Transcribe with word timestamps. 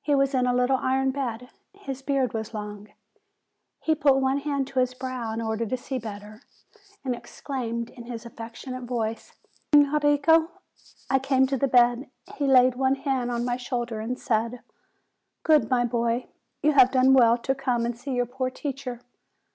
He 0.00 0.14
was 0.14 0.32
in 0.32 0.46
a 0.46 0.54
little 0.54 0.78
iron 0.78 1.10
bed. 1.10 1.50
His 1.74 2.00
beard 2.00 2.32
was 2.32 2.54
long. 2.54 2.88
He 3.78 3.94
put 3.94 4.16
one 4.16 4.38
hand 4.38 4.66
to 4.68 4.78
his 4.78 4.94
brow 4.94 5.34
in 5.34 5.42
order 5.42 5.66
to 5.66 5.76
see 5.76 5.98
better, 5.98 6.40
and 7.04 7.14
exclaimed 7.14 7.90
in 7.90 8.04
his 8.04 8.24
affectionate 8.24 8.84
voice: 8.84 9.34
"Oh, 9.74 9.80
Enrico!" 9.80 10.48
I 11.10 11.18
came 11.18 11.46
to 11.48 11.58
the 11.58 11.68
bed. 11.68 12.08
He 12.38 12.46
laid 12.46 12.76
one 12.76 12.94
hand 12.94 13.30
on 13.30 13.44
my 13.44 13.58
shoulder 13.58 14.00
and 14.00 14.18
said: 14.18 14.60
"Good, 15.42 15.68
my 15.68 15.84
boy. 15.84 16.28
You 16.62 16.72
have 16.72 16.90
done 16.90 17.12
well 17.12 17.36
to 17.36 17.54
come 17.54 17.84
and 17.84 17.94
see 17.98 18.12
your 18.12 18.24
poor 18.24 18.48
teacher. 18.48 19.02